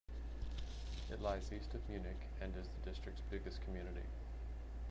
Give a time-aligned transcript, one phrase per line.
[1.11, 4.01] It lies east of Munich and is the district's biggest community.